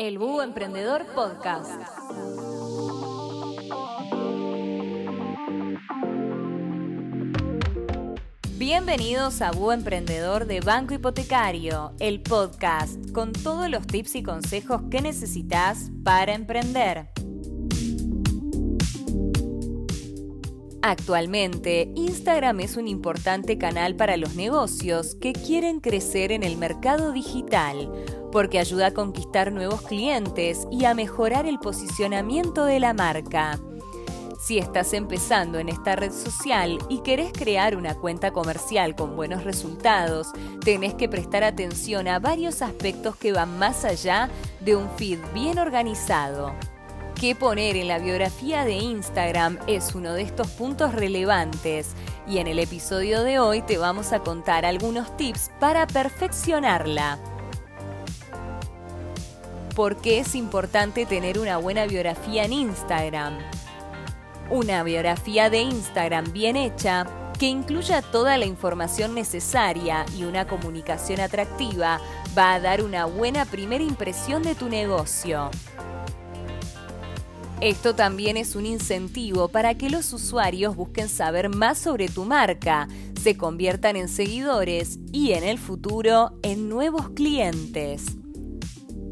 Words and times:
El 0.00 0.16
Búho 0.16 0.42
Emprendedor 0.42 1.04
Podcast. 1.14 1.78
Bienvenidos 8.56 9.42
a 9.42 9.50
Búho 9.50 9.72
Emprendedor 9.74 10.46
de 10.46 10.62
Banco 10.62 10.94
Hipotecario, 10.94 11.92
el 12.00 12.22
podcast 12.22 13.12
con 13.12 13.32
todos 13.32 13.68
los 13.68 13.86
tips 13.86 14.14
y 14.14 14.22
consejos 14.22 14.80
que 14.90 15.02
necesitas 15.02 15.90
para 16.02 16.32
emprender. 16.32 17.10
Actualmente, 20.82 21.92
Instagram 21.94 22.60
es 22.60 22.78
un 22.78 22.88
importante 22.88 23.58
canal 23.58 23.96
para 23.96 24.16
los 24.16 24.34
negocios 24.34 25.14
que 25.14 25.34
quieren 25.34 25.80
crecer 25.80 26.32
en 26.32 26.42
el 26.42 26.56
mercado 26.56 27.12
digital, 27.12 27.92
porque 28.32 28.58
ayuda 28.58 28.86
a 28.86 28.94
conquistar 28.94 29.52
nuevos 29.52 29.82
clientes 29.82 30.66
y 30.70 30.86
a 30.86 30.94
mejorar 30.94 31.46
el 31.46 31.58
posicionamiento 31.58 32.64
de 32.64 32.80
la 32.80 32.94
marca. 32.94 33.60
Si 34.40 34.56
estás 34.56 34.94
empezando 34.94 35.58
en 35.58 35.68
esta 35.68 35.96
red 35.96 36.12
social 36.12 36.78
y 36.88 37.00
querés 37.02 37.30
crear 37.30 37.76
una 37.76 37.94
cuenta 37.94 38.32
comercial 38.32 38.96
con 38.96 39.16
buenos 39.16 39.44
resultados, 39.44 40.28
tenés 40.64 40.94
que 40.94 41.10
prestar 41.10 41.44
atención 41.44 42.08
a 42.08 42.18
varios 42.20 42.62
aspectos 42.62 43.16
que 43.16 43.32
van 43.32 43.58
más 43.58 43.84
allá 43.84 44.30
de 44.60 44.76
un 44.76 44.88
feed 44.96 45.18
bien 45.34 45.58
organizado. 45.58 46.54
¿Qué 47.20 47.34
poner 47.34 47.76
en 47.76 47.86
la 47.86 47.98
biografía 47.98 48.64
de 48.64 48.72
Instagram 48.72 49.58
es 49.66 49.94
uno 49.94 50.14
de 50.14 50.22
estos 50.22 50.48
puntos 50.52 50.94
relevantes 50.94 51.90
y 52.26 52.38
en 52.38 52.46
el 52.46 52.58
episodio 52.58 53.22
de 53.22 53.38
hoy 53.38 53.60
te 53.60 53.76
vamos 53.76 54.14
a 54.14 54.20
contar 54.20 54.64
algunos 54.64 55.14
tips 55.18 55.50
para 55.60 55.86
perfeccionarla. 55.86 57.18
¿Por 59.76 59.96
qué 60.00 60.20
es 60.20 60.34
importante 60.34 61.04
tener 61.04 61.38
una 61.38 61.58
buena 61.58 61.84
biografía 61.84 62.46
en 62.46 62.54
Instagram? 62.54 63.36
Una 64.48 64.82
biografía 64.82 65.50
de 65.50 65.60
Instagram 65.60 66.32
bien 66.32 66.56
hecha 66.56 67.06
que 67.38 67.48
incluya 67.48 68.00
toda 68.00 68.38
la 68.38 68.46
información 68.46 69.14
necesaria 69.14 70.06
y 70.16 70.24
una 70.24 70.46
comunicación 70.46 71.20
atractiva 71.20 72.00
va 72.36 72.54
a 72.54 72.60
dar 72.60 72.82
una 72.82 73.04
buena 73.04 73.44
primera 73.44 73.84
impresión 73.84 74.42
de 74.42 74.54
tu 74.54 74.70
negocio. 74.70 75.50
Esto 77.60 77.94
también 77.94 78.38
es 78.38 78.56
un 78.56 78.64
incentivo 78.64 79.48
para 79.48 79.74
que 79.74 79.90
los 79.90 80.14
usuarios 80.14 80.76
busquen 80.76 81.10
saber 81.10 81.50
más 81.50 81.78
sobre 81.78 82.08
tu 82.08 82.24
marca, 82.24 82.88
se 83.20 83.36
conviertan 83.36 83.96
en 83.96 84.08
seguidores 84.08 84.98
y 85.12 85.32
en 85.32 85.44
el 85.44 85.58
futuro 85.58 86.38
en 86.42 86.70
nuevos 86.70 87.10
clientes. 87.10 88.16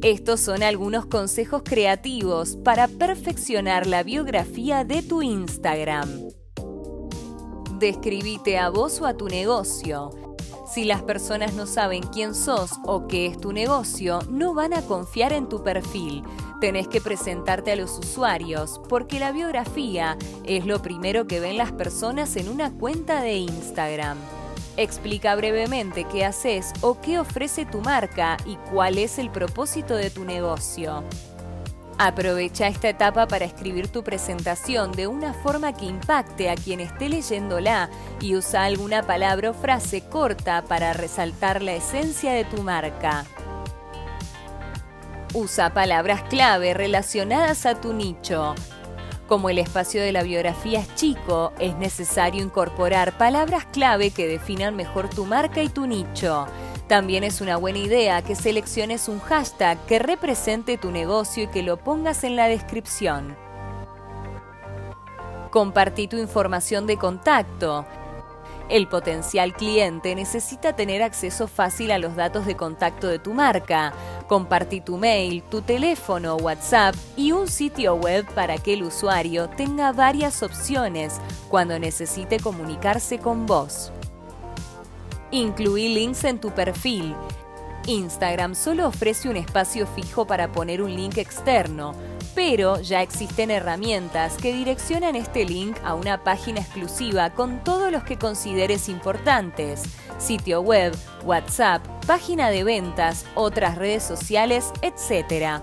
Estos 0.00 0.40
son 0.40 0.62
algunos 0.62 1.06
consejos 1.06 1.62
creativos 1.64 2.56
para 2.62 2.86
perfeccionar 2.86 3.88
la 3.88 4.04
biografía 4.04 4.84
de 4.84 5.02
tu 5.02 5.22
Instagram. 5.22 6.28
Describite 7.80 8.58
a 8.58 8.68
vos 8.68 9.00
o 9.00 9.06
a 9.06 9.16
tu 9.16 9.26
negocio. 9.26 10.25
Si 10.66 10.84
las 10.84 11.02
personas 11.02 11.54
no 11.54 11.64
saben 11.64 12.02
quién 12.02 12.34
sos 12.34 12.72
o 12.84 13.06
qué 13.06 13.26
es 13.26 13.38
tu 13.38 13.52
negocio, 13.52 14.18
no 14.28 14.52
van 14.52 14.74
a 14.74 14.82
confiar 14.82 15.32
en 15.32 15.48
tu 15.48 15.62
perfil. 15.62 16.24
Tenés 16.60 16.88
que 16.88 17.00
presentarte 17.00 17.70
a 17.70 17.76
los 17.76 17.98
usuarios 17.98 18.80
porque 18.88 19.20
la 19.20 19.30
biografía 19.30 20.16
es 20.44 20.66
lo 20.66 20.82
primero 20.82 21.28
que 21.28 21.38
ven 21.38 21.56
las 21.56 21.70
personas 21.70 22.34
en 22.36 22.48
una 22.48 22.72
cuenta 22.72 23.22
de 23.22 23.36
Instagram. 23.36 24.18
Explica 24.76 25.36
brevemente 25.36 26.04
qué 26.04 26.24
haces 26.24 26.72
o 26.80 27.00
qué 27.00 27.20
ofrece 27.20 27.64
tu 27.64 27.80
marca 27.80 28.36
y 28.44 28.56
cuál 28.70 28.98
es 28.98 29.18
el 29.18 29.30
propósito 29.30 29.94
de 29.94 30.10
tu 30.10 30.24
negocio. 30.24 31.04
Aprovecha 31.98 32.66
esta 32.66 32.90
etapa 32.90 33.26
para 33.26 33.46
escribir 33.46 33.88
tu 33.88 34.04
presentación 34.04 34.92
de 34.92 35.06
una 35.06 35.32
forma 35.32 35.72
que 35.72 35.86
impacte 35.86 36.50
a 36.50 36.54
quien 36.54 36.80
esté 36.80 37.08
leyéndola 37.08 37.88
y 38.20 38.36
usa 38.36 38.64
alguna 38.64 39.02
palabra 39.02 39.50
o 39.50 39.54
frase 39.54 40.02
corta 40.02 40.62
para 40.62 40.92
resaltar 40.92 41.62
la 41.62 41.72
esencia 41.72 42.32
de 42.32 42.44
tu 42.44 42.62
marca. 42.62 43.24
Usa 45.32 45.72
palabras 45.72 46.22
clave 46.24 46.74
relacionadas 46.74 47.64
a 47.64 47.80
tu 47.80 47.94
nicho. 47.94 48.54
Como 49.26 49.48
el 49.48 49.58
espacio 49.58 50.02
de 50.02 50.12
la 50.12 50.22
biografía 50.22 50.80
es 50.80 50.94
chico, 50.94 51.52
es 51.58 51.76
necesario 51.76 52.42
incorporar 52.42 53.16
palabras 53.16 53.64
clave 53.72 54.10
que 54.10 54.28
definan 54.28 54.76
mejor 54.76 55.08
tu 55.08 55.24
marca 55.24 55.62
y 55.62 55.70
tu 55.70 55.86
nicho. 55.86 56.46
También 56.88 57.24
es 57.24 57.40
una 57.40 57.56
buena 57.56 57.78
idea 57.78 58.22
que 58.22 58.36
selecciones 58.36 59.08
un 59.08 59.18
hashtag 59.18 59.84
que 59.86 59.98
represente 59.98 60.78
tu 60.78 60.92
negocio 60.92 61.44
y 61.44 61.48
que 61.48 61.62
lo 61.62 61.78
pongas 61.78 62.22
en 62.22 62.36
la 62.36 62.46
descripción. 62.46 63.36
Compartí 65.50 66.06
tu 66.06 66.16
información 66.16 66.86
de 66.86 66.96
contacto. 66.96 67.84
El 68.68 68.88
potencial 68.88 69.52
cliente 69.52 70.14
necesita 70.14 70.74
tener 70.74 71.02
acceso 71.02 71.46
fácil 71.48 71.92
a 71.92 71.98
los 71.98 72.16
datos 72.16 72.46
de 72.46 72.56
contacto 72.56 73.06
de 73.08 73.18
tu 73.18 73.32
marca. 73.32 73.92
Compartí 74.26 74.80
tu 74.80 74.96
mail, 74.96 75.42
tu 75.44 75.62
teléfono, 75.62 76.36
WhatsApp 76.36 76.94
y 77.16 77.32
un 77.32 77.48
sitio 77.48 77.94
web 77.94 78.26
para 78.34 78.58
que 78.58 78.74
el 78.74 78.82
usuario 78.82 79.48
tenga 79.50 79.92
varias 79.92 80.42
opciones 80.42 81.20
cuando 81.48 81.78
necesite 81.78 82.38
comunicarse 82.40 83.18
con 83.18 83.46
vos. 83.46 83.92
Incluí 85.30 85.88
links 85.92 86.24
en 86.24 86.40
tu 86.40 86.50
perfil. 86.50 87.14
Instagram 87.86 88.54
solo 88.54 88.86
ofrece 88.86 89.28
un 89.28 89.36
espacio 89.36 89.86
fijo 89.86 90.26
para 90.26 90.52
poner 90.52 90.82
un 90.82 90.94
link 90.94 91.18
externo, 91.18 91.94
pero 92.34 92.80
ya 92.80 93.02
existen 93.02 93.50
herramientas 93.50 94.36
que 94.36 94.52
direccionan 94.52 95.16
este 95.16 95.44
link 95.44 95.76
a 95.84 95.94
una 95.94 96.22
página 96.22 96.60
exclusiva 96.60 97.30
con 97.30 97.62
todos 97.64 97.90
los 97.90 98.04
que 98.04 98.18
consideres 98.18 98.88
importantes, 98.88 99.82
sitio 100.18 100.60
web, 100.60 100.96
WhatsApp, 101.24 101.84
página 102.06 102.50
de 102.50 102.64
ventas, 102.64 103.24
otras 103.34 103.76
redes 103.76 104.02
sociales, 104.02 104.72
etc. 104.82 105.60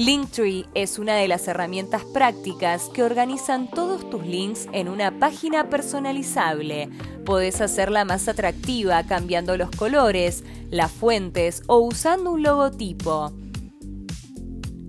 Linktree 0.00 0.64
es 0.72 0.98
una 0.98 1.16
de 1.16 1.28
las 1.28 1.46
herramientas 1.46 2.04
prácticas 2.04 2.88
que 2.94 3.02
organizan 3.02 3.68
todos 3.68 4.08
tus 4.08 4.24
links 4.24 4.66
en 4.72 4.88
una 4.88 5.18
página 5.18 5.68
personalizable. 5.68 6.88
Podés 7.26 7.60
hacerla 7.60 8.06
más 8.06 8.26
atractiva 8.26 9.02
cambiando 9.02 9.58
los 9.58 9.70
colores, 9.70 10.42
las 10.70 10.90
fuentes 10.90 11.62
o 11.66 11.80
usando 11.80 12.30
un 12.30 12.42
logotipo. 12.42 13.34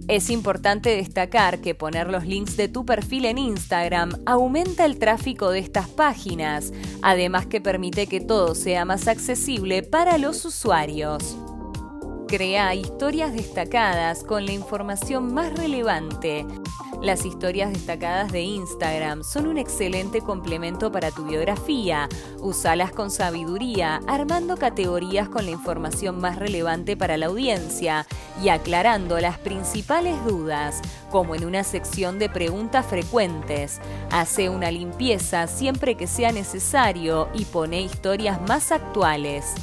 Es 0.07 0.29
importante 0.29 0.95
destacar 0.95 1.59
que 1.59 1.75
poner 1.75 2.09
los 2.09 2.25
links 2.25 2.55
de 2.55 2.69
tu 2.69 2.85
perfil 2.85 3.25
en 3.25 3.37
Instagram 3.37 4.13
aumenta 4.25 4.85
el 4.85 4.97
tráfico 4.97 5.49
de 5.49 5.59
estas 5.59 5.89
páginas, 5.89 6.71
además 7.01 7.47
que 7.47 7.59
permite 7.59 8.07
que 8.07 8.21
todo 8.21 8.55
sea 8.55 8.85
más 8.85 9.09
accesible 9.09 9.83
para 9.83 10.17
los 10.17 10.45
usuarios. 10.45 11.35
Crea 12.31 12.73
historias 12.73 13.33
destacadas 13.33 14.23
con 14.23 14.45
la 14.45 14.53
información 14.53 15.33
más 15.33 15.53
relevante. 15.53 16.45
Las 17.01 17.25
historias 17.25 17.73
destacadas 17.73 18.31
de 18.31 18.39
Instagram 18.39 19.21
son 19.25 19.47
un 19.47 19.57
excelente 19.57 20.21
complemento 20.21 20.93
para 20.93 21.11
tu 21.11 21.25
biografía. 21.25 22.07
Usalas 22.39 22.93
con 22.93 23.11
sabiduría, 23.11 23.99
armando 24.07 24.55
categorías 24.55 25.27
con 25.27 25.43
la 25.43 25.51
información 25.51 26.21
más 26.21 26.39
relevante 26.39 26.95
para 26.95 27.17
la 27.17 27.25
audiencia 27.25 28.07
y 28.41 28.47
aclarando 28.47 29.19
las 29.19 29.37
principales 29.37 30.15
dudas, 30.23 30.81
como 31.09 31.35
en 31.35 31.43
una 31.43 31.65
sección 31.65 32.17
de 32.17 32.29
preguntas 32.29 32.85
frecuentes. 32.85 33.81
Hace 34.09 34.47
una 34.47 34.71
limpieza 34.71 35.47
siempre 35.47 35.95
que 35.95 36.07
sea 36.07 36.31
necesario 36.31 37.27
y 37.33 37.43
pone 37.43 37.81
historias 37.81 38.41
más 38.47 38.71
actuales. 38.71 39.53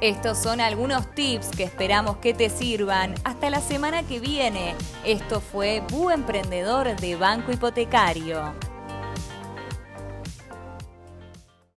Estos 0.00 0.38
son 0.38 0.62
algunos 0.62 1.14
tips 1.14 1.48
que 1.48 1.62
esperamos 1.62 2.16
que 2.16 2.32
te 2.32 2.48
sirvan. 2.48 3.14
Hasta 3.22 3.50
la 3.50 3.60
semana 3.60 4.02
que 4.02 4.18
viene. 4.18 4.74
Esto 5.04 5.42
fue 5.42 5.82
Bu 5.90 6.08
Emprendedor 6.08 6.96
de 6.96 7.16
Banco 7.16 7.52
Hipotecario. 7.52 8.69